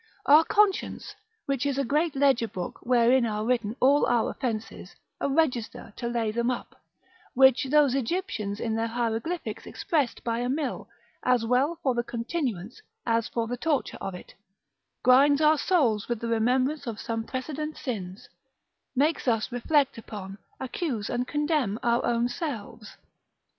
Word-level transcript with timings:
Our 0.25 0.43
conscience, 0.43 1.13
which 1.45 1.63
is 1.63 1.77
a 1.77 1.83
great 1.85 2.15
ledger 2.15 2.47
book, 2.47 2.79
wherein 2.81 3.23
are 3.23 3.45
written 3.45 3.75
all 3.79 4.07
our 4.07 4.31
offences, 4.31 4.95
a 5.19 5.29
register 5.29 5.93
to 5.97 6.07
lay 6.07 6.31
them 6.31 6.49
up, 6.49 6.81
(which 7.35 7.65
those 7.65 7.93
Egyptians 7.93 8.59
in 8.59 8.73
their 8.73 8.87
hieroglyphics 8.87 9.67
expressed 9.67 10.23
by 10.23 10.39
a 10.39 10.49
mill, 10.49 10.89
as 11.21 11.45
well 11.45 11.77
for 11.83 11.93
the 11.93 12.01
continuance, 12.01 12.81
as 13.05 13.27
for 13.27 13.45
the 13.45 13.57
torture 13.57 13.99
of 14.01 14.15
it) 14.15 14.33
grinds 15.03 15.39
our 15.39 15.59
souls 15.59 16.09
with 16.09 16.19
the 16.19 16.27
remembrance 16.27 16.87
of 16.87 16.99
some 16.99 17.23
precedent 17.23 17.77
sins, 17.77 18.27
makes 18.95 19.27
us 19.27 19.51
reflect 19.51 19.99
upon, 19.99 20.39
accuse 20.59 21.11
and 21.11 21.27
condemn 21.27 21.77
our 21.83 22.03
own 22.03 22.27
selves. 22.27 22.97